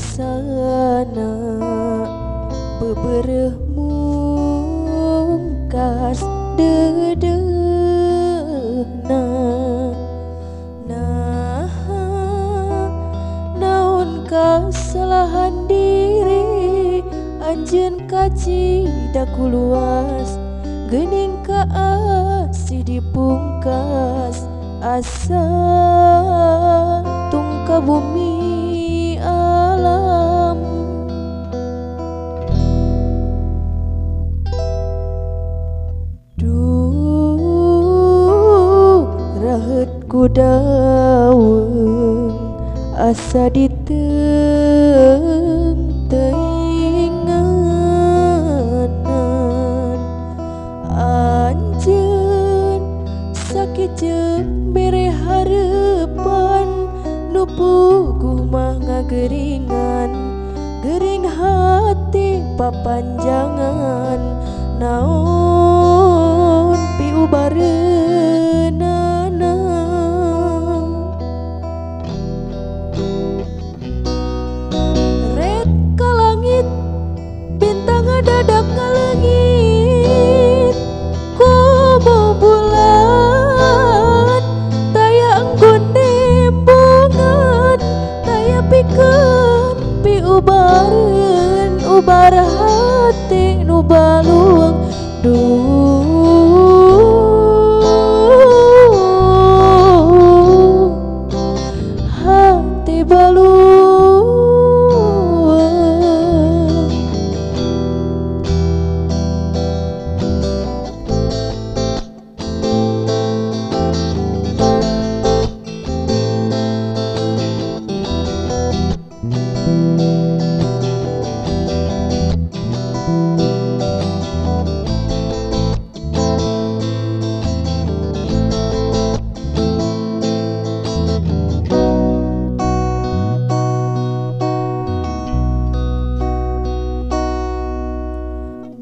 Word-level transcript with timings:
rasana 0.00 1.28
bebereh 2.80 3.52
mungkas 3.76 5.04
dedehna 6.56 7.44
nah 10.88 11.68
naon 13.60 14.24
kesalahan 14.24 15.68
diri 15.68 17.04
anjen 17.44 18.08
kaji 18.08 18.88
daku 19.12 19.52
luas. 19.52 20.40
Gening 20.90 21.38
kaasi 21.46 22.82
dipungkas 22.82 24.42
asa 24.82 25.46
tungka 27.30 27.78
bumi 27.78 28.49
ku 40.10 40.26
daun 40.28 42.34
asa 42.98 43.48
diteng 43.48 43.96
teinganan. 46.10 46.50
Anjen 50.90 52.82
sakit 53.32 53.96
jeng 53.96 54.74
bere 54.76 55.08
harapan 55.08 56.68
nupugu 57.32 58.44
mah 58.48 58.76
ngageringan. 58.76 60.12
Gering 60.80 61.28
hati 61.28 62.40
papanjangan 62.56 64.16
naon 64.80 65.99
hati 92.60 93.64
nu 93.64 93.80
baluang 93.80 94.76
Duh 95.24 95.99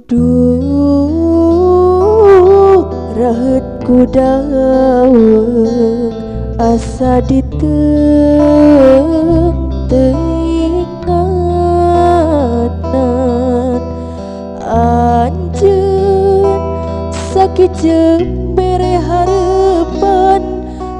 Duh 0.08 0.24
rahet 3.12 3.84
kudaweng 3.84 5.12
asa 6.56 7.20
diteng 7.28 7.68
teingatan 9.92 11.12
Anjen 14.64 16.56
sakit 17.36 17.68
jeng 17.76 18.56
bere 18.56 18.96
harapan 19.04 20.40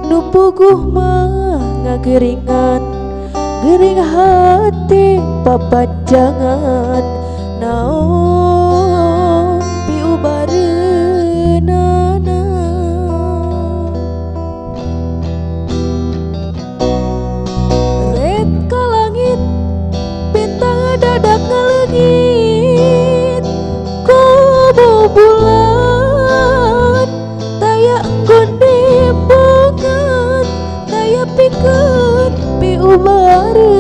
Nupuguh 0.05 0.85
mah 0.85 1.57
ngageringan 1.81 2.85
Gering 3.65 4.05
hati 4.05 5.17
papanjangan 5.49 7.01
Naon 7.57 8.18
pikun 31.39 32.33
piubari 32.59 33.78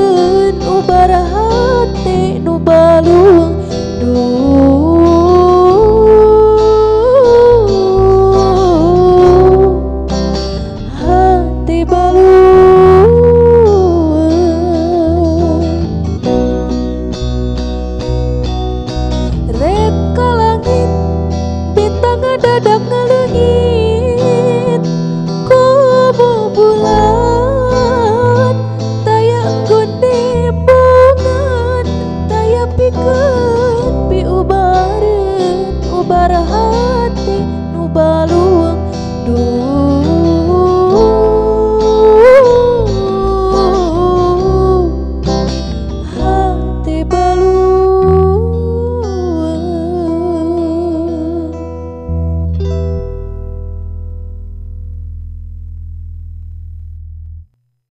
good. 32.90 33.27